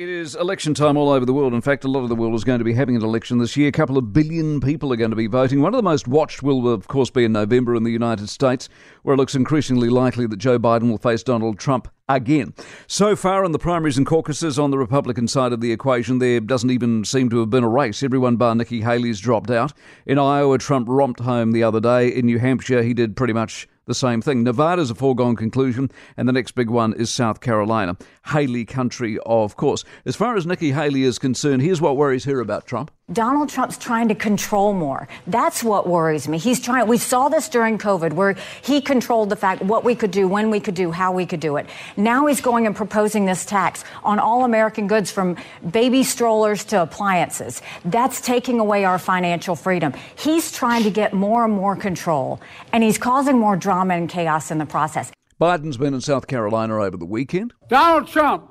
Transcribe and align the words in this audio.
It 0.00 0.08
is 0.08 0.34
election 0.34 0.72
time 0.72 0.96
all 0.96 1.10
over 1.10 1.26
the 1.26 1.34
world. 1.34 1.52
In 1.52 1.60
fact, 1.60 1.84
a 1.84 1.88
lot 1.88 2.04
of 2.04 2.08
the 2.08 2.14
world 2.14 2.32
is 2.34 2.42
going 2.42 2.58
to 2.58 2.64
be 2.64 2.72
having 2.72 2.96
an 2.96 3.02
election 3.02 3.36
this 3.36 3.54
year. 3.54 3.68
A 3.68 3.72
couple 3.72 3.98
of 3.98 4.14
billion 4.14 4.58
people 4.58 4.90
are 4.94 4.96
going 4.96 5.10
to 5.10 5.16
be 5.16 5.26
voting. 5.26 5.60
One 5.60 5.74
of 5.74 5.76
the 5.76 5.82
most 5.82 6.08
watched 6.08 6.42
will, 6.42 6.72
of 6.72 6.88
course, 6.88 7.10
be 7.10 7.22
in 7.22 7.32
November 7.32 7.74
in 7.74 7.82
the 7.82 7.90
United 7.90 8.30
States, 8.30 8.70
where 9.02 9.12
it 9.12 9.18
looks 9.18 9.34
increasingly 9.34 9.90
likely 9.90 10.26
that 10.26 10.38
Joe 10.38 10.58
Biden 10.58 10.88
will 10.88 10.96
face 10.96 11.22
Donald 11.22 11.58
Trump 11.58 11.86
again. 12.08 12.54
So 12.86 13.14
far 13.14 13.44
in 13.44 13.52
the 13.52 13.58
primaries 13.58 13.98
and 13.98 14.06
caucuses 14.06 14.58
on 14.58 14.70
the 14.70 14.78
Republican 14.78 15.28
side 15.28 15.52
of 15.52 15.60
the 15.60 15.70
equation, 15.70 16.18
there 16.18 16.40
doesn't 16.40 16.70
even 16.70 17.04
seem 17.04 17.28
to 17.28 17.40
have 17.40 17.50
been 17.50 17.62
a 17.62 17.68
race. 17.68 18.02
Everyone 18.02 18.36
bar 18.36 18.54
Nikki 18.54 18.80
Haley's 18.80 19.20
dropped 19.20 19.50
out. 19.50 19.74
In 20.06 20.18
Iowa, 20.18 20.56
Trump 20.56 20.88
romped 20.88 21.20
home 21.20 21.52
the 21.52 21.62
other 21.62 21.78
day. 21.78 22.08
In 22.08 22.24
New 22.24 22.38
Hampshire, 22.38 22.82
he 22.82 22.94
did 22.94 23.16
pretty 23.16 23.34
much 23.34 23.68
the 23.90 23.94
same 23.94 24.22
thing. 24.22 24.44
Nevada's 24.44 24.92
a 24.92 24.94
foregone 24.94 25.34
conclusion, 25.34 25.90
and 26.16 26.28
the 26.28 26.32
next 26.32 26.52
big 26.52 26.70
one 26.70 26.92
is 26.92 27.10
South 27.10 27.40
Carolina. 27.40 27.96
Haley 28.26 28.64
country, 28.64 29.18
of 29.26 29.56
course. 29.56 29.82
As 30.06 30.14
far 30.14 30.36
as 30.36 30.46
Nikki 30.46 30.70
Haley 30.70 31.02
is 31.02 31.18
concerned, 31.18 31.60
here's 31.60 31.80
what 31.80 31.96
worries 31.96 32.22
her 32.22 32.38
about 32.38 32.66
Trump. 32.66 32.92
Donald 33.12 33.48
Trump's 33.48 33.76
trying 33.76 34.08
to 34.08 34.14
control 34.14 34.72
more. 34.72 35.08
That's 35.26 35.64
what 35.64 35.88
worries 35.88 36.28
me. 36.28 36.38
He's 36.38 36.60
trying, 36.60 36.86
we 36.86 36.98
saw 36.98 37.28
this 37.28 37.48
during 37.48 37.76
COVID 37.78 38.12
where 38.12 38.36
he 38.62 38.80
controlled 38.80 39.30
the 39.30 39.36
fact 39.36 39.62
what 39.62 39.84
we 39.84 39.94
could 39.94 40.10
do, 40.10 40.28
when 40.28 40.50
we 40.50 40.60
could 40.60 40.74
do, 40.74 40.90
how 40.92 41.12
we 41.12 41.26
could 41.26 41.40
do 41.40 41.56
it. 41.56 41.66
Now 41.96 42.26
he's 42.26 42.40
going 42.40 42.66
and 42.66 42.76
proposing 42.76 43.24
this 43.24 43.44
tax 43.44 43.84
on 44.04 44.18
all 44.18 44.44
American 44.44 44.86
goods 44.86 45.10
from 45.10 45.36
baby 45.70 46.02
strollers 46.02 46.64
to 46.66 46.82
appliances. 46.82 47.62
That's 47.84 48.20
taking 48.20 48.60
away 48.60 48.84
our 48.84 48.98
financial 48.98 49.56
freedom. 49.56 49.92
He's 50.16 50.52
trying 50.52 50.84
to 50.84 50.90
get 50.90 51.12
more 51.12 51.44
and 51.44 51.52
more 51.52 51.74
control 51.74 52.40
and 52.72 52.84
he's 52.84 52.98
causing 52.98 53.38
more 53.38 53.56
drama 53.56 53.94
and 53.94 54.08
chaos 54.08 54.50
in 54.50 54.58
the 54.58 54.66
process. 54.66 55.10
Biden's 55.40 55.78
been 55.78 55.94
in 55.94 56.00
South 56.00 56.26
Carolina 56.26 56.76
over 56.76 56.96
the 56.96 57.06
weekend. 57.06 57.54
Donald 57.68 58.06
Trump, 58.06 58.50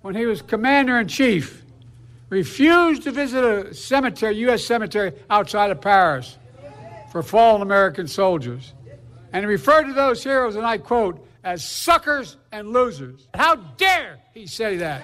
when 0.00 0.14
he 0.14 0.24
was 0.24 0.40
commander 0.40 0.98
in 0.98 1.08
chief, 1.08 1.62
refused 2.28 3.02
to 3.02 3.12
visit 3.12 3.44
a 3.44 3.74
cemetery, 3.74 4.36
U.S. 4.38 4.64
cemetery 4.64 5.12
outside 5.30 5.70
of 5.70 5.80
Paris 5.80 6.38
for 7.12 7.22
fallen 7.22 7.62
American 7.62 8.08
soldiers. 8.08 8.74
And 9.32 9.44
he 9.44 9.46
referred 9.46 9.84
to 9.84 9.92
those 9.92 10.22
heroes, 10.22 10.56
and 10.56 10.66
I 10.66 10.78
quote, 10.78 11.26
as 11.44 11.64
suckers 11.64 12.36
and 12.50 12.72
losers. 12.72 13.28
How 13.32 13.54
dare 13.54 14.18
he 14.34 14.46
say 14.46 14.78
that? 14.78 15.02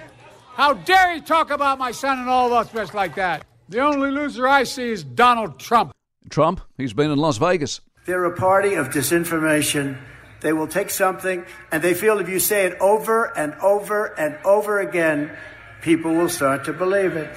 How 0.55 0.73
dare 0.73 1.15
he 1.15 1.21
talk 1.21 1.49
about 1.51 1.79
my 1.79 1.91
son 1.91 2.19
and 2.19 2.29
all 2.29 2.47
of 2.47 2.53
us 2.53 2.71
just 2.71 2.93
like 2.93 3.15
that? 3.15 3.45
The 3.69 3.79
only 3.79 4.11
loser 4.11 4.47
I 4.47 4.65
see 4.65 4.89
is 4.89 5.03
Donald 5.03 5.57
Trump. 5.57 5.93
Trump, 6.29 6.61
he's 6.77 6.93
been 6.93 7.11
in 7.11 7.17
Las 7.17 7.37
Vegas. 7.37 7.79
They're 8.05 8.25
a 8.25 8.35
party 8.35 8.73
of 8.73 8.89
disinformation. 8.89 9.97
They 10.41 10.51
will 10.51 10.67
take 10.67 10.89
something 10.89 11.45
and 11.71 11.81
they 11.81 11.93
feel 11.93 12.19
if 12.19 12.27
you 12.27 12.39
say 12.39 12.65
it 12.65 12.77
over 12.81 13.35
and 13.37 13.53
over 13.55 14.07
and 14.19 14.37
over 14.45 14.79
again, 14.79 15.35
people 15.83 16.13
will 16.13 16.29
start 16.29 16.63
to 16.63 16.73
believe 16.73 17.15
it. 17.15 17.29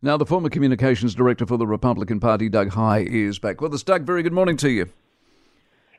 Now, 0.00 0.16
the 0.16 0.26
former 0.26 0.48
communications 0.48 1.14
director 1.14 1.46
for 1.46 1.56
the 1.56 1.66
Republican 1.66 2.20
Party, 2.20 2.48
Doug 2.48 2.70
Heye, 2.70 3.06
is 3.08 3.38
back 3.38 3.60
with 3.60 3.74
us. 3.74 3.82
Doug, 3.82 4.04
very 4.04 4.22
good 4.22 4.32
morning 4.32 4.56
to 4.58 4.70
you. 4.70 4.88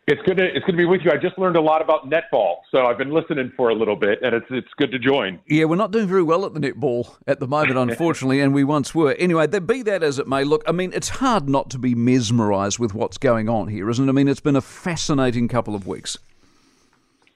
It's 0.06 0.22
good 0.24 0.36
to 0.36 0.44
it's 0.44 0.66
good 0.66 0.74
to 0.74 0.78
be 0.78 0.84
with 0.84 1.00
you. 1.06 1.12
I 1.12 1.16
just 1.16 1.38
learned 1.38 1.56
a 1.56 1.62
lot 1.62 1.82
about 1.82 2.10
netball, 2.10 2.58
so 2.70 2.88
I've 2.88 2.98
been 2.98 3.12
listening 3.12 3.54
for 3.56 3.70
a 3.70 3.74
little 3.74 3.96
bit, 3.96 4.22
and 4.22 4.36
it's 4.36 4.46
it's 4.50 4.68
good 4.76 4.92
to 4.92 5.00
join. 5.00 5.40
Yeah, 5.48 5.64
we're 5.64 5.78
not 5.78 5.92
doing 5.92 6.08
very 6.08 6.24
well 6.24 6.46
at 6.46 6.54
the 6.54 6.60
netball 6.60 7.16
at 7.26 7.40
the 7.40 7.48
moment, 7.48 7.78
unfortunately, 7.90 8.42
and 8.42 8.54
we 8.54 8.66
once 8.66 8.94
were. 8.94 9.14
Anyway, 9.14 9.48
be 9.48 9.82
that 9.84 10.04
as 10.04 10.20
it 10.20 10.28
may, 10.28 10.44
look, 10.44 10.62
I 10.68 10.74
mean, 10.74 10.92
it's 10.94 11.08
hard 11.08 11.48
not 11.48 11.70
to 11.70 11.78
be 11.78 11.96
mesmerised 11.96 12.80
with 12.80 12.94
what's 12.94 13.18
going 13.18 13.48
on 13.48 13.70
here, 13.70 13.90
isn't 13.90 14.06
it? 14.06 14.10
I 14.10 14.12
mean, 14.12 14.28
it's 14.28 14.42
been 14.42 14.58
a 14.58 14.62
fascinating 14.62 15.48
couple 15.48 15.74
of 15.74 15.88
weeks. 15.88 16.18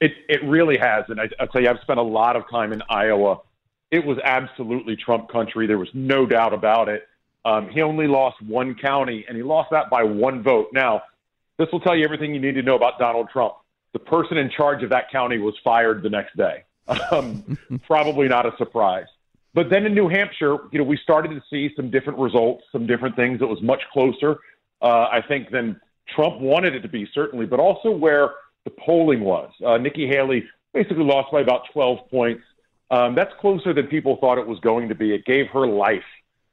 It 0.01 0.11
it 0.27 0.43
really 0.43 0.77
has, 0.77 1.05
and 1.07 1.21
I, 1.21 1.29
I 1.39 1.45
tell 1.45 1.61
you, 1.61 1.69
I've 1.69 1.79
spent 1.79 1.99
a 1.99 2.03
lot 2.03 2.35
of 2.35 2.49
time 2.49 2.73
in 2.73 2.83
Iowa 2.89 3.39
it 3.91 4.05
was 4.05 4.17
absolutely 4.23 4.95
Trump 4.95 5.29
country. 5.29 5.67
There 5.67 5.77
was 5.77 5.89
no 5.93 6.25
doubt 6.25 6.53
about 6.53 6.89
it. 6.89 7.07
Um, 7.45 7.69
he 7.69 7.81
only 7.81 8.07
lost 8.07 8.41
one 8.41 8.75
county, 8.75 9.25
and 9.27 9.37
he 9.37 9.43
lost 9.43 9.69
that 9.71 9.89
by 9.89 10.03
one 10.03 10.43
vote. 10.43 10.67
Now, 10.73 11.03
this 11.57 11.67
will 11.71 11.79
tell 11.79 11.95
you 11.95 12.03
everything 12.03 12.33
you 12.33 12.41
need 12.41 12.55
to 12.55 12.61
know 12.61 12.75
about 12.75 12.99
Donald 12.99 13.29
Trump. 13.31 13.53
The 13.93 13.99
person 13.99 14.37
in 14.37 14.49
charge 14.49 14.83
of 14.83 14.89
that 14.89 15.09
county 15.11 15.37
was 15.37 15.55
fired 15.63 16.03
the 16.03 16.09
next 16.09 16.35
day. 16.35 16.63
Um, 17.11 17.57
probably 17.85 18.29
not 18.29 18.45
a 18.45 18.55
surprise. 18.57 19.07
But 19.53 19.69
then 19.69 19.85
in 19.85 19.93
New 19.93 20.07
Hampshire, 20.07 20.57
you 20.71 20.79
know, 20.79 20.83
we 20.83 20.97
started 20.97 21.29
to 21.29 21.41
see 21.49 21.73
some 21.75 21.89
different 21.89 22.19
results, 22.19 22.63
some 22.71 22.85
different 22.85 23.15
things. 23.15 23.41
It 23.41 23.45
was 23.45 23.61
much 23.61 23.81
closer, 23.91 24.37
uh, 24.81 25.07
I 25.11 25.21
think, 25.27 25.49
than 25.51 25.81
Trump 26.15 26.39
wanted 26.39 26.75
it 26.75 26.81
to 26.81 26.87
be, 26.87 27.09
certainly, 27.13 27.45
but 27.45 27.59
also 27.59 27.91
where 27.91 28.31
the 28.63 28.69
polling 28.69 29.21
was. 29.21 29.51
Uh, 29.65 29.77
Nikki 29.77 30.07
Haley 30.07 30.45
basically 30.73 31.03
lost 31.03 31.31
by 31.31 31.41
about 31.41 31.63
12 31.73 32.09
points. 32.09 32.43
Um, 32.89 33.15
that's 33.15 33.33
closer 33.39 33.73
than 33.73 33.87
people 33.87 34.17
thought 34.17 34.37
it 34.37 34.47
was 34.47 34.59
going 34.59 34.89
to 34.89 34.95
be. 34.95 35.13
It 35.13 35.25
gave 35.25 35.47
her 35.47 35.67
life 35.67 36.03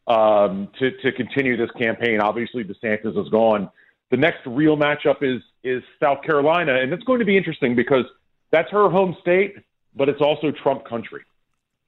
um, 0.07 0.69
to, 0.79 0.91
to 0.91 1.13
continue 1.13 1.57
this 1.57 1.71
campaign. 1.73 2.21
Obviously, 2.21 2.65
DeSantis 2.65 3.17
is 3.21 3.29
gone. 3.31 3.71
The 4.11 4.17
next 4.17 4.41
real 4.47 4.77
matchup 4.77 5.23
is 5.23 5.43
is 5.63 5.83
South 6.03 6.23
Carolina, 6.23 6.75
and 6.75 6.93
it's 6.93 7.05
going 7.05 7.21
to 7.21 7.25
be 7.25 7.37
interesting 7.37 7.75
because 7.75 8.05
that's 8.51 8.71
her 8.71 8.91
home 8.91 9.17
state, 9.21 9.57
but 9.97 10.09
it's 10.09 10.21
also 10.21 10.51
Trump 10.51 10.85
country. 10.85 11.23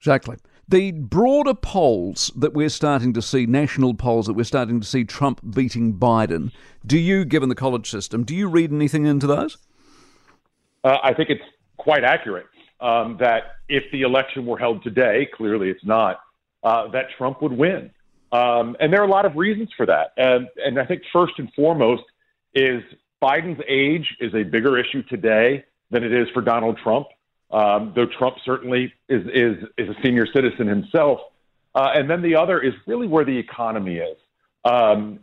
Exactly. 0.00 0.36
The 0.68 0.92
broader 0.92 1.54
polls 1.54 2.32
that 2.34 2.54
we're 2.54 2.70
starting 2.70 3.12
to 3.12 3.22
see, 3.22 3.46
national 3.46 3.94
polls 3.94 4.26
that 4.26 4.32
we're 4.32 4.44
starting 4.44 4.80
to 4.80 4.86
see 4.86 5.04
Trump 5.04 5.40
beating 5.54 5.94
Biden, 5.94 6.52
do 6.84 6.98
you, 6.98 7.24
given 7.24 7.48
the 7.48 7.54
college 7.54 7.88
system, 7.88 8.24
do 8.24 8.34
you 8.34 8.48
read 8.48 8.72
anything 8.72 9.06
into 9.06 9.26
those? 9.26 9.58
Uh, 10.82 10.98
I 11.02 11.12
think 11.14 11.30
it's 11.30 11.44
quite 11.76 12.02
accurate 12.02 12.46
um, 12.80 13.16
that 13.20 13.56
if 13.68 13.84
the 13.92 14.02
election 14.02 14.46
were 14.46 14.58
held 14.58 14.82
today, 14.82 15.28
clearly 15.34 15.70
it's 15.70 15.84
not, 15.84 16.20
uh, 16.62 16.88
that 16.88 17.06
Trump 17.16 17.42
would 17.42 17.52
win. 17.52 17.90
Um, 18.32 18.76
and 18.80 18.92
there 18.92 19.00
are 19.00 19.06
a 19.06 19.10
lot 19.10 19.24
of 19.24 19.36
reasons 19.36 19.70
for 19.76 19.86
that. 19.86 20.12
And, 20.16 20.48
and 20.56 20.78
I 20.78 20.84
think 20.84 21.02
first 21.12 21.34
and 21.38 21.52
foremost 21.54 22.02
is 22.54 22.82
Biden's 23.22 23.60
age 23.68 24.16
is 24.20 24.34
a 24.34 24.42
bigger 24.42 24.78
issue 24.78 25.02
today 25.04 25.64
than 25.90 26.04
it 26.04 26.12
is 26.12 26.28
for 26.34 26.42
Donald 26.42 26.78
Trump, 26.82 27.06
um, 27.50 27.92
though 27.94 28.06
Trump 28.06 28.36
certainly 28.44 28.92
is, 29.08 29.22
is, 29.32 29.64
is 29.78 29.88
a 29.88 29.94
senior 30.02 30.26
citizen 30.34 30.66
himself. 30.66 31.20
Uh, 31.74 31.90
and 31.94 32.10
then 32.10 32.22
the 32.22 32.36
other 32.36 32.60
is 32.60 32.72
really 32.86 33.06
where 33.06 33.24
the 33.24 33.36
economy 33.36 33.96
is. 33.96 34.16
Um, 34.64 35.20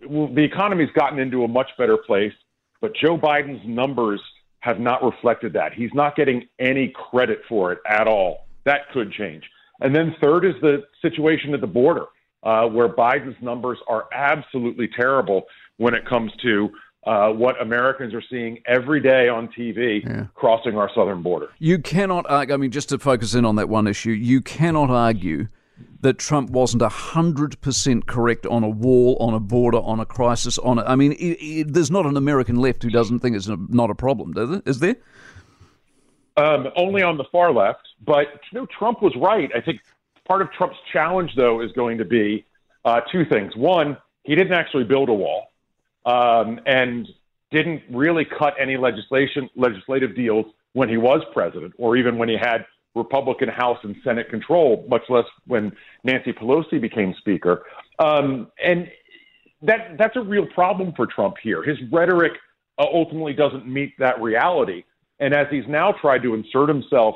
the 0.00 0.42
economy's 0.42 0.90
gotten 0.94 1.18
into 1.18 1.44
a 1.44 1.48
much 1.48 1.70
better 1.76 1.96
place, 1.96 2.32
but 2.80 2.94
Joe 2.96 3.16
Biden's 3.16 3.66
numbers– 3.66 4.20
have 4.60 4.80
not 4.80 5.02
reflected 5.02 5.52
that. 5.52 5.72
He's 5.72 5.92
not 5.94 6.16
getting 6.16 6.48
any 6.58 6.92
credit 7.10 7.40
for 7.48 7.72
it 7.72 7.78
at 7.88 8.08
all. 8.08 8.46
That 8.64 8.90
could 8.92 9.12
change. 9.12 9.44
And 9.80 9.94
then 9.94 10.14
third 10.20 10.44
is 10.44 10.54
the 10.60 10.84
situation 11.02 11.54
at 11.54 11.60
the 11.60 11.66
border, 11.66 12.06
uh, 12.42 12.66
where 12.66 12.88
Biden's 12.88 13.40
numbers 13.42 13.78
are 13.88 14.06
absolutely 14.12 14.88
terrible 14.88 15.44
when 15.76 15.94
it 15.94 16.06
comes 16.06 16.32
to 16.42 16.70
uh, 17.06 17.28
what 17.28 17.60
Americans 17.62 18.12
are 18.14 18.22
seeing 18.28 18.60
every 18.66 19.00
day 19.00 19.28
on 19.28 19.48
TV 19.48 20.02
yeah. 20.02 20.26
crossing 20.34 20.76
our 20.76 20.90
southern 20.94 21.22
border. 21.22 21.48
You 21.58 21.78
cannot 21.78 22.26
argue, 22.28 22.54
I 22.54 22.56
mean, 22.56 22.72
just 22.72 22.88
to 22.88 22.98
focus 22.98 23.34
in 23.34 23.44
on 23.44 23.56
that 23.56 23.68
one 23.68 23.86
issue, 23.86 24.10
you 24.10 24.40
cannot 24.40 24.90
argue 24.90 25.46
that 26.06 26.18
Trump 26.18 26.50
wasn't 26.50 26.84
100% 26.84 28.06
correct 28.06 28.46
on 28.46 28.62
a 28.62 28.68
wall, 28.68 29.16
on 29.18 29.34
a 29.34 29.40
border, 29.40 29.78
on 29.78 29.98
a 29.98 30.06
crisis, 30.06 30.56
on 30.58 30.78
a, 30.78 30.84
I 30.84 30.94
mean, 30.94 31.12
it, 31.12 31.36
it, 31.40 31.72
there's 31.74 31.90
not 31.90 32.06
an 32.06 32.16
American 32.16 32.56
left 32.56 32.84
who 32.84 32.90
doesn't 32.90 33.18
think 33.18 33.34
it's 33.34 33.48
not 33.48 33.90
a 33.90 33.94
problem, 33.94 34.32
there? 34.32 34.62
Is 34.64 34.78
there? 34.78 34.94
Um, 36.36 36.68
only 36.76 37.02
on 37.02 37.16
the 37.16 37.24
far 37.32 37.52
left. 37.52 37.88
But, 38.06 38.28
you 38.52 38.60
know, 38.60 38.66
Trump 38.66 39.02
was 39.02 39.16
right. 39.16 39.50
I 39.52 39.60
think 39.60 39.80
part 40.24 40.42
of 40.42 40.52
Trump's 40.52 40.76
challenge, 40.92 41.32
though, 41.34 41.60
is 41.60 41.72
going 41.72 41.98
to 41.98 42.04
be 42.04 42.44
uh, 42.84 43.00
two 43.10 43.24
things. 43.24 43.56
One, 43.56 43.96
he 44.22 44.36
didn't 44.36 44.52
actually 44.52 44.84
build 44.84 45.08
a 45.08 45.14
wall 45.14 45.48
um, 46.04 46.60
and 46.66 47.08
didn't 47.50 47.82
really 47.90 48.24
cut 48.24 48.54
any 48.60 48.76
legislation, 48.76 49.50
legislative 49.56 50.14
deals 50.14 50.46
when 50.72 50.88
he 50.88 50.98
was 50.98 51.22
president 51.32 51.74
or 51.78 51.96
even 51.96 52.16
when 52.16 52.28
he 52.28 52.36
had 52.36 52.64
Republican 52.96 53.48
House 53.48 53.78
and 53.84 53.94
Senate 54.02 54.28
control, 54.28 54.84
much 54.88 55.02
less 55.08 55.26
when 55.46 55.70
Nancy 56.02 56.32
Pelosi 56.32 56.80
became 56.80 57.14
Speaker. 57.18 57.64
Um, 57.98 58.50
and 58.62 58.90
that 59.62 59.96
that's 59.98 60.16
a 60.16 60.20
real 60.20 60.46
problem 60.46 60.92
for 60.96 61.06
Trump 61.06 61.36
here. 61.42 61.62
His 61.62 61.78
rhetoric 61.92 62.32
uh, 62.78 62.86
ultimately 62.92 63.32
doesn't 63.32 63.66
meet 63.66 63.94
that 63.98 64.20
reality. 64.20 64.84
And 65.20 65.34
as 65.34 65.46
he's 65.50 65.66
now 65.68 65.92
tried 65.92 66.22
to 66.22 66.34
insert 66.34 66.68
himself 66.68 67.14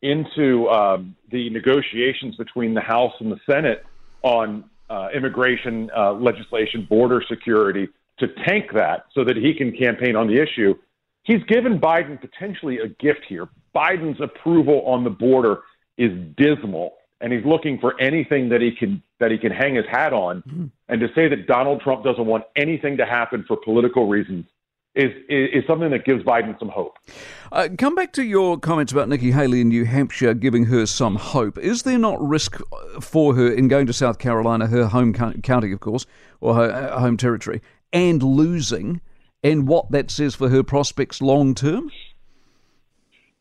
into 0.00 0.68
um, 0.68 1.14
the 1.30 1.50
negotiations 1.50 2.36
between 2.36 2.74
the 2.74 2.80
House 2.80 3.12
and 3.20 3.30
the 3.30 3.38
Senate 3.46 3.84
on 4.22 4.64
uh, 4.90 5.08
immigration 5.14 5.90
uh, 5.96 6.12
legislation, 6.12 6.86
border 6.88 7.22
security, 7.28 7.88
to 8.18 8.28
tank 8.46 8.72
that 8.74 9.06
so 9.14 9.24
that 9.24 9.36
he 9.36 9.54
can 9.54 9.76
campaign 9.76 10.16
on 10.16 10.26
the 10.26 10.38
issue, 10.40 10.74
he's 11.22 11.42
given 11.44 11.78
Biden 11.78 12.20
potentially 12.20 12.78
a 12.78 12.88
gift 12.88 13.20
here. 13.28 13.48
Biden's 13.74 14.20
approval 14.20 14.82
on 14.86 15.04
the 15.04 15.10
border 15.10 15.60
is 15.98 16.10
dismal, 16.36 16.94
and 17.20 17.32
he's 17.32 17.44
looking 17.44 17.78
for 17.78 18.00
anything 18.00 18.48
that 18.50 18.60
he 18.60 18.72
can 18.72 19.02
that 19.20 19.30
he 19.30 19.38
can 19.38 19.52
hang 19.52 19.76
his 19.76 19.86
hat 19.90 20.12
on. 20.12 20.42
Mm-hmm. 20.42 20.66
And 20.88 21.00
to 21.00 21.08
say 21.14 21.28
that 21.28 21.46
Donald 21.46 21.80
Trump 21.80 22.04
doesn't 22.04 22.26
want 22.26 22.44
anything 22.56 22.96
to 22.96 23.06
happen 23.06 23.44
for 23.46 23.56
political 23.56 24.08
reasons 24.08 24.46
is, 24.94 25.10
is, 25.28 25.48
is 25.54 25.64
something 25.66 25.90
that 25.90 26.04
gives 26.04 26.22
Biden 26.22 26.58
some 26.58 26.68
hope. 26.68 26.98
Uh, 27.50 27.68
come 27.78 27.94
back 27.94 28.12
to 28.14 28.22
your 28.22 28.58
comments 28.58 28.92
about 28.92 29.08
Nikki 29.08 29.32
Haley 29.32 29.60
in 29.62 29.68
New 29.68 29.84
Hampshire 29.84 30.34
giving 30.34 30.66
her 30.66 30.86
some 30.86 31.16
hope. 31.16 31.58
Is 31.58 31.82
there 31.82 31.98
not 31.98 32.20
risk 32.20 32.60
for 33.00 33.34
her 33.34 33.50
in 33.50 33.68
going 33.68 33.86
to 33.86 33.92
South 33.92 34.18
Carolina, 34.18 34.66
her 34.66 34.86
home 34.86 35.12
county, 35.14 35.72
of 35.72 35.80
course, 35.80 36.06
or 36.40 36.54
her 36.54 36.70
uh, 36.70 37.00
home 37.00 37.16
territory, 37.16 37.62
and 37.92 38.22
losing, 38.22 39.00
and 39.42 39.66
what 39.66 39.90
that 39.90 40.10
says 40.10 40.34
for 40.34 40.48
her 40.48 40.62
prospects 40.62 41.22
long 41.22 41.54
term? 41.54 41.90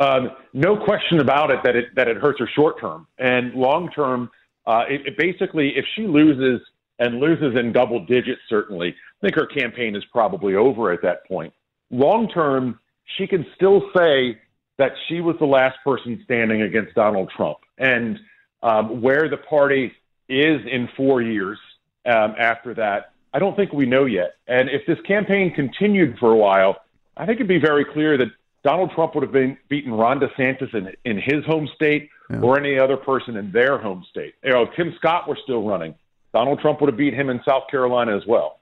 Um, 0.02 0.32
no 0.54 0.76
question 0.84 1.20
about 1.20 1.52
it 1.52 1.60
that 1.64 1.76
it 1.76 1.86
that 1.96 2.08
it 2.08 2.18
hurts 2.18 2.40
her 2.40 2.50
short 2.56 2.80
term 2.82 3.06
and 3.20 3.54
long 3.54 3.90
term. 3.92 4.32
Uh, 4.66 4.84
it, 4.90 5.02
it 5.06 5.18
basically, 5.18 5.74
if 5.76 5.86
she 5.96 6.08
loses 6.08 6.60
and 7.00 7.20
loses 7.20 7.56
in 7.58 7.72
double 7.72 8.04
digits, 8.06 8.42
certainly, 8.50 8.90
I 8.90 9.22
think 9.22 9.36
her 9.36 9.46
campaign 9.46 9.96
is 9.96 10.04
probably 10.12 10.56
over 10.56 10.92
at 10.92 11.02
that 11.04 11.28
point. 11.28 11.54
Long 11.92 12.28
term, 12.30 12.80
she 13.18 13.28
can 13.28 13.46
still 13.56 13.82
say 13.96 14.40
that 14.78 14.94
she 15.08 15.22
was 15.22 15.36
the 15.40 15.46
last 15.46 15.78
person 15.84 16.20
standing 16.26 16.64
against 16.64 16.96
Donald 16.96 17.30
Trump. 17.36 17.58
And 17.78 18.20
um, 18.64 19.02
where 19.02 19.30
the 19.30 19.38
party 19.38 19.92
is 20.30 20.62
in 20.72 20.90
four 20.98 21.22
years 21.22 21.60
um, 22.08 22.34
after 22.40 22.74
that, 22.76 23.14
I 23.34 23.40
don't 23.40 23.56
think 23.56 23.74
we 23.74 23.86
know 23.86 24.06
yet. 24.06 24.36
And 24.48 24.70
if 24.70 24.82
this 24.88 24.98
campaign 25.08 25.54
continued 25.54 26.18
for 26.20 26.32
a 26.32 26.38
while, 26.38 26.78
I 27.18 27.26
think 27.26 27.38
it'd 27.38 27.48
be 27.48 27.60
very 27.60 27.86
clear 27.86 28.18
that 28.18 28.28
Donald 28.64 28.92
Trump 28.94 29.16
would 29.16 29.24
have 29.24 29.32
been 29.32 29.58
beaten 29.70 29.92
Ron 29.92 30.20
DeSantis 30.20 30.74
in, 30.74 30.92
in 31.04 31.18
his 31.18 31.44
home 31.46 31.68
state 31.76 32.10
yeah. 32.30 32.40
or 32.42 32.60
any 32.60 32.78
other 32.78 32.98
person 32.98 33.36
in 33.36 33.52
their 33.52 33.78
home 33.78 34.06
state. 34.10 34.36
You 34.44 34.52
know, 34.52 34.64
if 34.64 34.70
Tim 34.76 34.94
Scott 34.98 35.28
were 35.28 35.38
still 35.44 35.64
running, 35.64 35.96
Donald 36.34 36.60
Trump 36.60 36.80
would 36.82 36.88
have 36.88 36.98
beat 36.98 37.14
him 37.14 37.30
in 37.30 37.42
South 37.46 37.64
Carolina 37.70 38.16
as 38.16 38.24
well. 38.28 38.60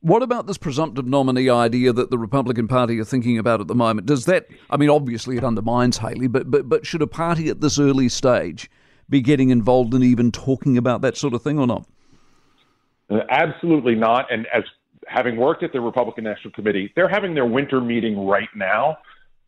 What 0.00 0.22
about 0.22 0.46
this 0.46 0.58
presumptive 0.58 1.06
nominee 1.06 1.48
idea 1.48 1.92
that 1.92 2.10
the 2.10 2.18
Republican 2.18 2.68
Party 2.68 3.00
are 3.00 3.04
thinking 3.04 3.38
about 3.38 3.60
at 3.60 3.68
the 3.68 3.74
moment? 3.74 4.06
Does 4.06 4.26
that, 4.26 4.46
I 4.68 4.76
mean, 4.76 4.90
obviously 4.90 5.36
it 5.38 5.44
undermines 5.44 5.98
Haley, 5.98 6.26
but, 6.26 6.50
but, 6.50 6.68
but 6.68 6.84
should 6.84 7.00
a 7.00 7.06
party 7.06 7.48
at 7.48 7.62
this 7.62 7.78
early 7.78 8.10
stage 8.10 8.70
be 9.08 9.22
getting 9.22 9.50
involved 9.50 9.94
in 9.94 10.02
even 10.02 10.30
talking 10.30 10.76
about 10.76 11.00
that 11.02 11.16
sort 11.16 11.32
of 11.32 11.42
thing 11.42 11.58
or 11.58 11.66
not? 11.66 11.86
Uh, 13.08 13.20
absolutely 13.30 13.94
not. 13.94 14.30
And 14.30 14.46
as 14.54 14.64
having 15.06 15.36
worked 15.36 15.62
at 15.62 15.72
the 15.72 15.80
Republican 15.80 16.24
National 16.24 16.52
Committee, 16.52 16.92
they're 16.96 17.08
having 17.08 17.34
their 17.34 17.46
winter 17.46 17.80
meeting 17.80 18.26
right 18.26 18.48
now. 18.54 18.98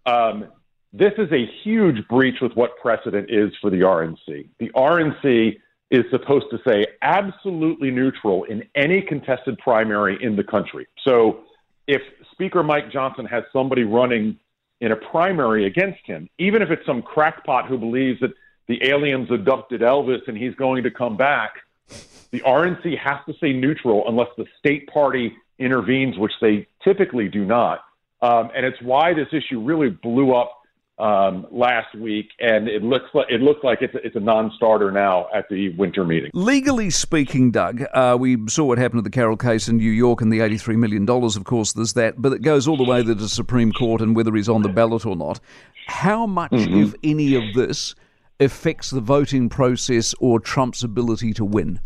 Um, 0.07 0.47
this 0.93 1.13
is 1.19 1.31
a 1.33 1.47
huge 1.63 2.07
breach 2.09 2.37
with 2.41 2.53
what 2.55 2.79
precedent 2.81 3.29
is 3.31 3.53
for 3.61 3.71
the 3.71 3.81
RNC. 3.81 4.49
The 4.59 4.71
RNC 4.71 5.59
is 5.91 6.05
supposed 6.11 6.47
to 6.51 6.59
say 6.67 6.87
absolutely 7.03 7.91
neutral 7.91 8.45
in 8.45 8.65
any 8.75 9.03
contested 9.03 9.59
primary 9.59 10.19
in 10.23 10.37
the 10.37 10.45
country. 10.45 10.87
So 11.05 11.41
if 11.87 12.03
Speaker 12.33 12.63
Mike 12.63 12.91
Johnson 12.91 13.27
has 13.27 13.45
somebody 13.53 13.85
running 13.85 14.39
in 14.81 14.93
a 14.93 14.97
primary 14.97 15.67
against 15.67 16.01
him, 16.05 16.29
even 16.39 16.63
if 16.63 16.71
it's 16.71 16.85
some 16.87 17.03
crackpot 17.03 17.67
who 17.67 17.79
believes 17.79 18.21
that 18.21 18.31
the 18.69 18.83
aliens 18.85 19.31
abducted 19.31 19.81
Elvis 19.81 20.27
and 20.27 20.37
he's 20.37 20.55
going 20.55 20.83
to 20.83 20.91
come 20.91 21.17
back, 21.17 21.53
the 22.31 22.41
RNC 22.41 22.99
has 22.99 23.19
to 23.27 23.35
say 23.41 23.53
neutral 23.53 24.09
unless 24.09 24.29
the 24.37 24.47
state 24.59 24.89
party 24.89 25.37
intervenes, 25.59 26.19
which 26.19 26.33
they 26.41 26.67
typically 26.83 27.29
do 27.29 27.45
not. 27.45 27.81
Um, 28.27 28.51
and 28.57 28.67
it's 28.67 28.81
why 28.83 29.15
this 29.15 29.29
issue 29.33 29.61
really 29.61 29.91
blew 29.91 30.35
up 30.35 30.53
um, 30.99 31.47
last 31.51 31.95
week, 31.95 32.31
and 32.41 32.69
it 32.69 32.83
looks 32.83 33.11
like 33.13 33.27
it 33.29 33.41
looks 33.41 33.63
like 33.63 33.83
it's 33.83 33.95
a, 33.95 33.99
it's 33.99 34.17
a 34.17 34.21
non-starter 34.21 34.91
now 34.91 35.29
at 35.35 35.49
the 35.51 35.69
winter 35.77 36.05
meeting. 36.05 36.31
Legally 36.33 36.89
speaking, 36.91 37.51
Doug, 37.51 37.85
uh, 37.93 38.17
we 38.19 38.39
saw 38.49 38.65
what 38.65 38.79
happened 38.79 39.01
to 39.01 39.03
the 39.03 39.11
Carroll 39.11 39.37
case 39.37 39.69
in 39.69 39.77
New 39.77 39.91
York 39.91 40.23
and 40.23 40.33
the 40.33 40.41
eighty-three 40.41 40.77
million 40.77 41.05
dollars. 41.05 41.37
Of 41.37 41.45
course, 41.45 41.75
there's 41.75 41.93
that, 41.93 42.21
but 42.21 42.33
it 42.33 42.43
goes 42.43 42.67
all 42.67 42.79
the 42.79 42.85
way 42.85 43.03
to 43.03 43.15
the 43.15 43.29
Supreme 43.29 43.73
Court 43.73 44.01
and 44.01 44.17
whether 44.17 44.35
he's 44.35 44.49
on 44.49 44.63
the 44.63 44.71
ballot 44.71 45.05
or 45.05 45.15
not. 45.15 45.39
How 45.87 46.27
much, 46.27 46.53
mm-hmm. 46.53 46.83
if 46.83 46.95
any, 47.05 47.35
of 47.35 47.55
this 47.55 47.95
affects 48.41 48.91
the 48.91 49.01
voting 49.01 49.49
process 49.49 50.15
or 50.19 50.41
Trump's 50.41 50.83
ability 50.83 51.33
to 51.35 51.45
win? 51.45 51.79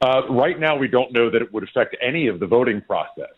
Uh, 0.00 0.22
right 0.30 0.58
now, 0.58 0.76
we 0.76 0.88
don't 0.88 1.12
know 1.12 1.30
that 1.30 1.42
it 1.42 1.52
would 1.52 1.64
affect 1.64 1.96
any 2.00 2.28
of 2.28 2.38
the 2.38 2.46
voting 2.46 2.80
process. 2.80 3.34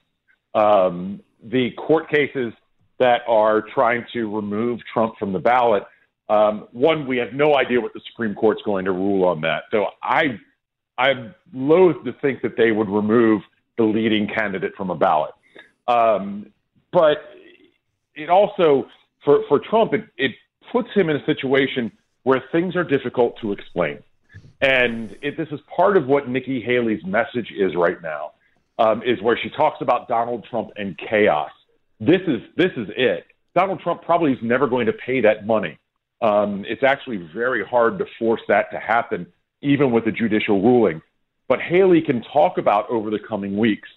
Um, 0.55 1.23
the 1.43 1.71
court 1.73 2.11
cases 2.11 2.53
that 2.99 3.23
are 3.29 3.63
trying 3.75 4.05
to 4.13 4.35
remove 4.35 4.81
Trump 4.93 5.15
from 5.19 5.33
the 5.33 5.39
ballot. 5.39 5.85
Um, 6.29 6.69
one, 6.73 7.07
we 7.07 7.17
have 7.19 7.33
no 7.33 7.57
idea 7.57 7.81
what 7.81 7.95
the 7.95 8.01
Supreme 8.11 8.35
Court's 8.35 8.61
going 8.65 8.85
to 8.85 8.93
rule 8.93 9.25
on 9.25 9.41
that. 9.43 9.65
So 9.71 9.87
I, 10.03 10.39
I'm 10.99 11.35
loath 11.53 12.05
to 12.05 12.13
think 12.21 12.43
that 12.43 12.57
they 12.57 12.73
would 12.73 12.89
remove 12.89 13.43
the 13.79 13.85
leading 13.85 14.27
candidate 14.27 14.73
from 14.77 14.91
a 14.91 14.97
ballot. 14.97 15.31
Um, 15.87 16.53
but 16.93 17.19
it 18.15 18.29
also, 18.29 18.87
for, 19.25 19.43
for 19.49 19.61
Trump, 19.61 19.95
it, 19.95 20.05
it 20.17 20.33
puts 20.73 20.89
him 20.95 21.09
in 21.09 21.17
a 21.17 21.25
situation 21.25 21.91
where 22.25 22.43
things 22.53 22.77
are 22.77 22.85
difficult 22.85 23.37
to 23.41 23.53
explain. 23.53 23.99
And 24.61 25.17
it, 25.23 25.37
this 25.37 25.49
is 25.53 25.61
part 25.75 25.97
of 25.97 26.07
what 26.07 26.29
Nikki 26.29 26.61
Haley's 26.61 27.05
message 27.05 27.53
is 27.57 27.75
right 27.77 28.03
now, 28.03 28.33
um, 28.79 29.03
is 29.05 29.21
where 29.23 29.39
she 29.43 29.51
talks 29.51 29.79
about 29.81 30.09
Donald 30.09 30.47
Trump 30.51 30.71
and 30.77 30.97
chaos 30.99 31.51
this 32.01 32.21
is 32.27 32.41
this 32.57 32.71
is 32.77 32.89
it. 32.97 33.27
Donald 33.55 33.81
Trump 33.81 34.03
probably 34.03 34.33
is 34.33 34.39
never 34.43 34.67
going 34.67 34.87
to 34.87 34.93
pay 34.93 35.21
that 35.21 35.47
money. 35.47 35.79
Um, 36.23 36.65
it's 36.69 36.83
actually 36.83 37.29
very 37.35 37.65
hard 37.65 37.99
to 37.99 38.05
force 38.19 38.41
that 38.49 38.71
to 38.73 38.79
happen, 38.79 39.27
even 39.63 39.91
with 39.91 40.07
a 40.07 40.13
judicial 40.13 40.63
ruling. 40.63 41.03
But 41.49 41.61
Haley 41.61 42.03
can 42.03 42.23
talk 42.23 42.59
about 42.59 42.89
over 42.91 43.11
the 43.11 43.19
coming 43.19 43.57
weeks 43.57 43.89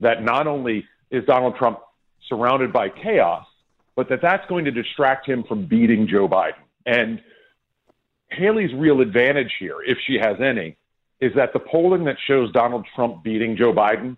that 0.00 0.22
not 0.22 0.46
only 0.46 0.84
is 1.10 1.24
Donald 1.24 1.56
Trump 1.56 1.78
surrounded 2.28 2.72
by 2.72 2.88
chaos, 2.88 3.46
but 3.94 4.08
that 4.08 4.20
that's 4.20 4.46
going 4.48 4.64
to 4.64 4.70
distract 4.70 5.26
him 5.26 5.44
from 5.44 5.66
beating 5.66 6.08
Joe 6.08 6.28
Biden. 6.28 6.54
And 6.84 7.22
Haley's 8.30 8.74
real 8.74 9.00
advantage 9.00 9.52
here, 9.58 9.76
if 9.86 9.98
she 10.06 10.18
has 10.20 10.36
any, 10.40 10.76
is 11.20 11.32
that 11.36 11.52
the 11.52 11.60
polling 11.60 12.04
that 12.04 12.16
shows 12.26 12.52
Donald 12.52 12.86
Trump 12.94 13.22
beating 13.22 13.56
Joe 13.56 13.72
Biden 13.72 14.16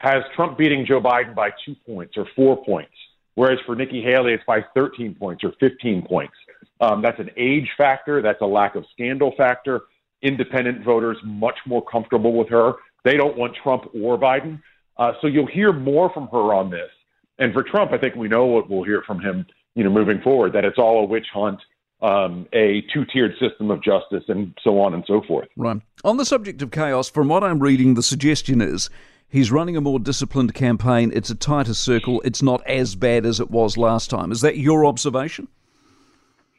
has 0.00 0.22
Trump 0.34 0.56
beating 0.56 0.86
Joe 0.86 1.00
Biden 1.00 1.34
by 1.34 1.50
two 1.64 1.76
points 1.86 2.14
or 2.16 2.26
four 2.34 2.64
points, 2.64 2.94
whereas 3.34 3.58
for 3.66 3.76
Nikki 3.76 4.02
Haley, 4.02 4.32
it's 4.32 4.44
by 4.46 4.64
13 4.74 5.14
points 5.14 5.44
or 5.44 5.52
15 5.60 6.06
points. 6.08 6.32
Um, 6.80 7.02
that's 7.02 7.18
an 7.18 7.28
age 7.36 7.68
factor. 7.76 8.22
That's 8.22 8.40
a 8.40 8.46
lack 8.46 8.76
of 8.76 8.84
scandal 8.92 9.34
factor. 9.36 9.82
Independent 10.22 10.84
voters 10.84 11.18
much 11.22 11.58
more 11.66 11.84
comfortable 11.84 12.32
with 12.32 12.48
her. 12.48 12.72
They 13.04 13.18
don't 13.18 13.36
want 13.36 13.54
Trump 13.62 13.90
or 13.94 14.18
Biden. 14.18 14.62
Uh, 14.96 15.12
so 15.20 15.26
you'll 15.26 15.46
hear 15.46 15.70
more 15.70 16.10
from 16.12 16.28
her 16.28 16.54
on 16.54 16.70
this. 16.70 16.90
And 17.38 17.52
for 17.52 17.62
Trump, 17.62 17.92
I 17.92 17.98
think 17.98 18.14
we 18.14 18.28
know 18.28 18.46
what 18.46 18.70
we'll 18.70 18.84
hear 18.84 19.02
from 19.06 19.20
him, 19.20 19.46
you 19.74 19.84
know, 19.84 19.90
moving 19.90 20.22
forward, 20.22 20.54
that 20.54 20.64
it's 20.64 20.78
all 20.78 21.04
a 21.04 21.06
witch 21.06 21.26
hunt, 21.32 21.60
um, 22.00 22.46
a 22.54 22.82
two-tiered 22.92 23.32
system 23.38 23.70
of 23.70 23.82
justice, 23.82 24.24
and 24.28 24.54
so 24.64 24.80
on 24.80 24.94
and 24.94 25.04
so 25.06 25.22
forth. 25.28 25.48
Right. 25.56 25.80
On 26.04 26.16
the 26.16 26.24
subject 26.24 26.62
of 26.62 26.70
chaos, 26.70 27.10
from 27.10 27.28
what 27.28 27.44
I'm 27.44 27.58
reading, 27.58 27.94
the 27.94 28.02
suggestion 28.02 28.62
is 28.62 28.88
He's 29.30 29.52
running 29.52 29.76
a 29.76 29.80
more 29.80 30.00
disciplined 30.00 30.54
campaign. 30.54 31.12
It's 31.14 31.30
a 31.30 31.36
tighter 31.36 31.74
circle. 31.74 32.20
It's 32.24 32.42
not 32.42 32.66
as 32.66 32.96
bad 32.96 33.24
as 33.24 33.38
it 33.38 33.50
was 33.50 33.76
last 33.76 34.10
time. 34.10 34.32
Is 34.32 34.40
that 34.40 34.58
your 34.58 34.84
observation? 34.84 35.46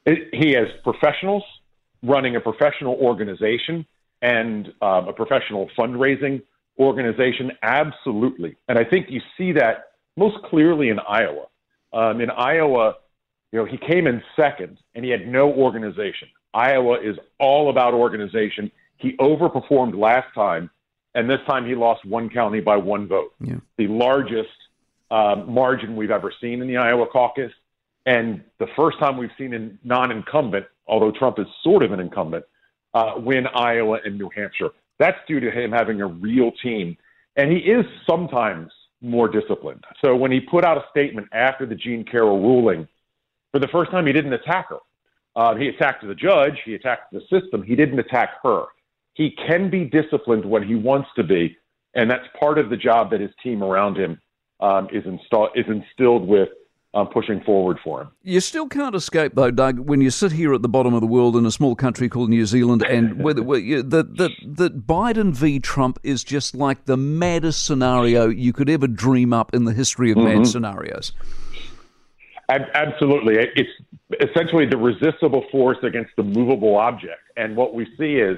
It, 0.05 0.33
he 0.33 0.53
has 0.53 0.67
professionals 0.83 1.43
running 2.01 2.37
a 2.37 2.39
professional 2.39 2.95
organization 2.95 3.85
and 4.21 4.67
um, 4.81 5.09
a 5.09 5.13
professional 5.13 5.69
fundraising 5.77 6.41
organization. 6.79 7.51
Absolutely. 7.61 8.55
And 8.69 8.79
I 8.79 8.85
think 8.85 9.07
you 9.09 9.21
see 9.37 9.51
that 9.53 9.91
most 10.15 10.41
clearly 10.45 10.89
in 10.89 10.99
Iowa. 10.99 11.47
Um, 11.91 12.21
in 12.21 12.29
Iowa, 12.29 12.95
you 13.51 13.59
know, 13.59 13.65
he 13.65 13.77
came 13.77 14.07
in 14.07 14.23
second 14.37 14.77
and 14.95 15.03
he 15.03 15.11
had 15.11 15.27
no 15.27 15.51
organization. 15.51 16.29
Iowa 16.53 16.99
is 17.01 17.17
all 17.37 17.69
about 17.69 17.93
organization. 17.93 18.71
He 18.95 19.17
overperformed 19.17 19.97
last 19.97 20.33
time 20.33 20.69
and 21.15 21.29
this 21.29 21.39
time 21.47 21.65
he 21.65 21.75
lost 21.75 22.05
one 22.05 22.29
county 22.29 22.61
by 22.61 22.77
one 22.77 23.07
vote, 23.07 23.33
yeah. 23.39 23.55
the 23.77 23.87
largest 23.87 24.49
uh, 25.09 25.43
margin 25.47 25.95
we've 25.95 26.11
ever 26.11 26.31
seen 26.41 26.61
in 26.61 26.67
the 26.67 26.77
Iowa 26.77 27.05
caucus, 27.07 27.51
and 28.05 28.41
the 28.59 28.67
first 28.75 28.97
time 28.99 29.17
we've 29.17 29.31
seen 29.37 29.53
a 29.53 29.87
non-incumbent, 29.87 30.65
although 30.87 31.11
Trump 31.11 31.37
is 31.39 31.45
sort 31.63 31.83
of 31.83 31.91
an 31.91 31.99
incumbent, 31.99 32.45
uh, 32.93 33.13
win 33.17 33.45
Iowa 33.47 33.99
and 34.05 34.17
New 34.17 34.29
Hampshire. 34.35 34.69
That's 34.99 35.17
due 35.27 35.39
to 35.39 35.51
him 35.51 35.71
having 35.71 36.01
a 36.01 36.07
real 36.07 36.51
team, 36.63 36.97
and 37.35 37.51
he 37.51 37.59
is 37.59 37.85
sometimes 38.09 38.71
more 39.01 39.27
disciplined. 39.27 39.83
So 40.03 40.15
when 40.15 40.31
he 40.31 40.39
put 40.39 40.63
out 40.63 40.77
a 40.77 40.85
statement 40.91 41.27
after 41.33 41.65
the 41.65 41.75
Jean 41.75 42.05
Carroll 42.05 42.39
ruling, 42.39 42.87
for 43.51 43.59
the 43.59 43.67
first 43.67 43.91
time 43.91 44.07
he 44.07 44.13
didn't 44.13 44.33
attack 44.33 44.69
her. 44.69 44.77
Uh, 45.35 45.55
he 45.55 45.67
attacked 45.69 46.05
the 46.05 46.15
judge, 46.15 46.57
he 46.65 46.75
attacked 46.75 47.11
the 47.13 47.21
system, 47.29 47.63
he 47.63 47.75
didn't 47.75 47.99
attack 47.99 48.31
her 48.43 48.65
he 49.13 49.35
can 49.47 49.69
be 49.69 49.85
disciplined 49.85 50.45
when 50.45 50.63
he 50.63 50.75
wants 50.75 51.09
to 51.15 51.23
be, 51.23 51.57
and 51.93 52.09
that's 52.09 52.25
part 52.39 52.57
of 52.57 52.69
the 52.69 52.77
job 52.77 53.11
that 53.11 53.19
his 53.19 53.31
team 53.43 53.63
around 53.63 53.97
him 53.97 54.19
um, 54.59 54.87
is 54.91 55.05
installed 55.05 55.49
is 55.55 55.65
instilled 55.67 56.27
with 56.27 56.49
um, 56.93 57.07
pushing 57.07 57.41
forward 57.41 57.77
for 57.83 58.01
him. 58.01 58.11
You 58.23 58.39
still 58.41 58.67
can't 58.67 58.95
escape, 58.95 59.33
though, 59.35 59.51
Doug, 59.51 59.79
when 59.79 60.01
you 60.01 60.09
sit 60.09 60.33
here 60.33 60.53
at 60.53 60.61
the 60.61 60.69
bottom 60.69 60.93
of 60.93 61.01
the 61.01 61.07
world 61.07 61.37
in 61.37 61.45
a 61.45 61.51
small 61.51 61.75
country 61.75 62.09
called 62.09 62.29
New 62.29 62.45
Zealand, 62.45 62.83
and 62.83 63.23
whether, 63.23 63.41
that 63.41 64.17
that 64.17 64.31
that 64.45 64.87
Biden 64.87 65.33
v. 65.33 65.59
Trump 65.59 65.99
is 66.03 66.23
just 66.23 66.55
like 66.55 66.85
the 66.85 66.97
maddest 66.97 67.65
scenario 67.65 68.27
you 68.27 68.53
could 68.53 68.69
ever 68.69 68.87
dream 68.87 69.33
up 69.33 69.53
in 69.53 69.65
the 69.65 69.73
history 69.73 70.11
of 70.11 70.17
mm-hmm. 70.17 70.39
mad 70.39 70.47
scenarios. 70.47 71.13
Absolutely, 72.49 73.37
it's 73.55 73.69
essentially 74.19 74.65
the 74.65 74.75
resistible 74.75 75.45
force 75.51 75.77
against 75.83 76.11
the 76.17 76.23
movable 76.23 76.75
object, 76.75 77.21
and 77.37 77.55
what 77.55 77.73
we 77.73 77.85
see 77.97 78.15
is 78.15 78.37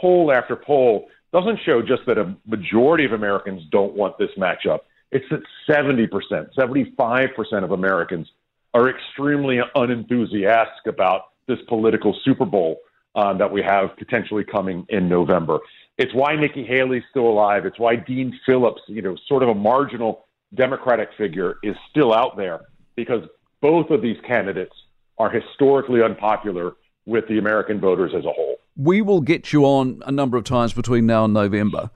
poll 0.00 0.32
after 0.32 0.56
poll 0.56 1.08
doesn't 1.32 1.58
show 1.64 1.82
just 1.82 2.02
that 2.06 2.18
a 2.18 2.34
majority 2.46 3.04
of 3.04 3.12
Americans 3.12 3.62
don't 3.70 3.94
want 3.94 4.16
this 4.18 4.30
matchup 4.38 4.80
it's 5.12 5.24
that 5.30 5.42
70%, 5.68 6.54
75% 6.54 7.64
of 7.64 7.70
Americans 7.70 8.28
are 8.74 8.90
extremely 8.90 9.60
unenthusiastic 9.74 10.86
about 10.86 11.28
this 11.46 11.58
political 11.68 12.18
Super 12.24 12.44
Bowl 12.44 12.78
um, 13.14 13.38
that 13.38 13.50
we 13.50 13.62
have 13.62 13.96
potentially 13.96 14.44
coming 14.44 14.84
in 14.88 15.08
November. 15.08 15.60
It's 15.96 16.12
why 16.12 16.36
Nikki 16.36 16.64
Haley's 16.64 17.04
still 17.10 17.28
alive. 17.28 17.64
It's 17.64 17.78
why 17.78 17.96
Dean 17.96 18.38
Phillips, 18.44 18.82
you 18.88 19.00
know, 19.00 19.16
sort 19.26 19.42
of 19.42 19.48
a 19.48 19.54
marginal 19.54 20.26
Democratic 20.54 21.10
figure, 21.16 21.56
is 21.62 21.76
still 21.90 22.12
out 22.12 22.36
there 22.36 22.60
because 22.96 23.22
both 23.62 23.90
of 23.90 24.02
these 24.02 24.18
candidates 24.26 24.74
are 25.18 25.30
historically 25.30 26.02
unpopular 26.02 26.74
with 27.06 27.26
the 27.28 27.38
American 27.38 27.80
voters 27.80 28.12
as 28.14 28.24
a 28.24 28.32
whole. 28.32 28.55
We 28.76 29.02
will 29.02 29.20
get 29.20 29.52
you 29.52 29.64
on 29.64 30.02
a 30.06 30.12
number 30.12 30.36
of 30.36 30.44
times 30.44 30.72
between 30.72 31.06
now 31.06 31.24
and 31.24 31.34
November 31.34 31.90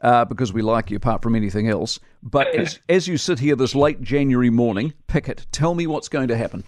uh, 0.00 0.24
because 0.24 0.52
we 0.52 0.62
like 0.62 0.90
you 0.90 0.96
apart 0.96 1.22
from 1.22 1.34
anything 1.34 1.68
else. 1.68 1.98
But 2.22 2.54
as, 2.54 2.80
as 2.88 3.08
you 3.08 3.16
sit 3.16 3.38
here 3.38 3.56
this 3.56 3.74
late 3.74 4.02
January 4.02 4.50
morning, 4.50 4.92
Pickett, 5.06 5.46
tell 5.52 5.74
me 5.74 5.86
what's 5.86 6.08
going 6.08 6.28
to 6.28 6.36
happen. 6.36 6.64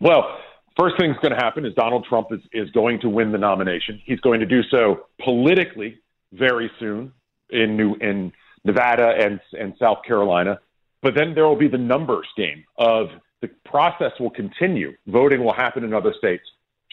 Well, 0.00 0.38
first 0.78 0.96
thing's 0.98 1.16
going 1.16 1.32
to 1.32 1.42
happen 1.42 1.64
is 1.64 1.74
Donald 1.74 2.06
Trump 2.08 2.28
is, 2.30 2.40
is 2.52 2.70
going 2.70 3.00
to 3.00 3.08
win 3.08 3.32
the 3.32 3.38
nomination. 3.38 4.00
He's 4.04 4.20
going 4.20 4.40
to 4.40 4.46
do 4.46 4.62
so 4.70 5.06
politically 5.22 5.98
very 6.32 6.70
soon 6.78 7.12
in 7.50 7.76
New 7.76 7.94
in 7.96 8.32
Nevada 8.64 9.14
and 9.18 9.40
and 9.58 9.74
South 9.78 9.98
Carolina. 10.06 10.60
But 11.02 11.14
then 11.14 11.34
there 11.34 11.46
will 11.46 11.56
be 11.56 11.68
the 11.68 11.78
numbers 11.78 12.26
game 12.36 12.64
of 12.76 13.08
the 13.40 13.48
process 13.64 14.12
will 14.18 14.30
continue. 14.30 14.92
Voting 15.06 15.44
will 15.44 15.52
happen 15.52 15.84
in 15.84 15.94
other 15.94 16.12
states. 16.18 16.44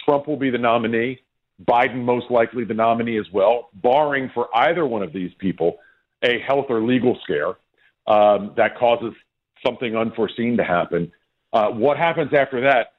Trump 0.05 0.27
will 0.27 0.37
be 0.37 0.49
the 0.49 0.57
nominee. 0.57 1.19
Biden 1.67 2.03
most 2.03 2.29
likely 2.29 2.63
the 2.63 2.73
nominee 2.73 3.17
as 3.17 3.25
well, 3.31 3.69
barring 3.75 4.29
for 4.33 4.49
either 4.55 4.85
one 4.85 5.01
of 5.01 5.13
these 5.13 5.31
people 5.39 5.77
a 6.23 6.39
health 6.39 6.65
or 6.69 6.81
legal 6.81 7.17
scare 7.23 7.55
um, 8.07 8.53
that 8.57 8.77
causes 8.77 9.13
something 9.65 9.95
unforeseen 9.95 10.57
to 10.57 10.63
happen. 10.63 11.11
Uh, 11.53 11.69
what 11.69 11.97
happens 11.97 12.33
after 12.33 12.61
that? 12.61 12.93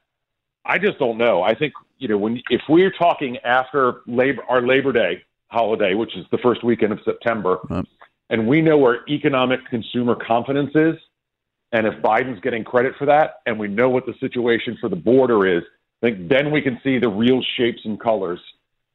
I 0.65 0.77
just 0.77 0.99
don't 0.99 1.17
know. 1.17 1.43
I 1.43 1.55
think 1.55 1.73
you 1.97 2.07
know 2.07 2.17
when 2.17 2.41
if 2.49 2.61
we're 2.67 2.91
talking 2.91 3.37
after 3.37 4.01
labor 4.05 4.43
our 4.49 4.61
Labor 4.61 4.91
Day 4.91 5.23
holiday, 5.49 5.93
which 5.93 6.15
is 6.17 6.25
the 6.31 6.37
first 6.39 6.63
weekend 6.63 6.91
of 6.91 6.99
September, 7.05 7.59
right. 7.69 7.85
and 8.29 8.47
we 8.47 8.61
know 8.61 8.77
where 8.77 9.07
economic 9.07 9.59
consumer 9.69 10.15
confidence 10.15 10.71
is, 10.75 10.95
and 11.71 11.87
if 11.87 11.93
Biden's 12.01 12.41
getting 12.41 12.63
credit 12.63 12.93
for 12.97 13.05
that, 13.05 13.41
and 13.45 13.57
we 13.57 13.67
know 13.67 13.89
what 13.89 14.05
the 14.05 14.13
situation 14.19 14.77
for 14.81 14.89
the 14.89 14.95
border 14.95 15.47
is, 15.47 15.63
I 16.01 16.07
think 16.07 16.29
then 16.29 16.51
we 16.51 16.61
can 16.61 16.79
see 16.83 16.99
the 16.99 17.09
real 17.09 17.41
shapes 17.57 17.81
and 17.85 17.99
colors 17.99 18.39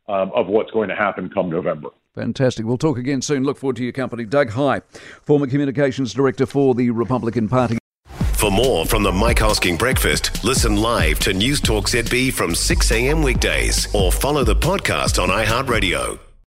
um, 0.08 0.30
of 0.34 0.46
what's 0.46 0.70
going 0.70 0.88
to 0.88 0.94
happen 0.94 1.30
come 1.30 1.50
November. 1.50 1.88
Fantastic. 2.14 2.66
We'll 2.66 2.78
talk 2.78 2.98
again 2.98 3.22
soon. 3.22 3.44
Look 3.44 3.58
forward 3.58 3.76
to 3.76 3.82
your 3.82 3.92
company. 3.92 4.24
Doug 4.24 4.50
Heye, 4.50 4.80
former 5.22 5.46
communications 5.46 6.12
director 6.12 6.46
for 6.46 6.74
the 6.74 6.90
Republican 6.90 7.48
Party. 7.48 7.78
For 8.06 8.50
more 8.50 8.84
from 8.84 9.04
the 9.04 9.12
Mike 9.12 9.38
Hosking 9.38 9.78
Breakfast, 9.78 10.42
listen 10.44 10.76
live 10.76 11.20
to 11.20 11.32
News 11.32 11.60
Talk 11.60 11.86
ZB 11.88 12.32
from 12.32 12.54
6 12.54 12.90
a.m. 12.90 13.22
weekdays 13.22 13.92
or 13.94 14.10
follow 14.10 14.42
the 14.42 14.56
podcast 14.56 15.22
on 15.22 15.28
iHeartRadio. 15.28 16.31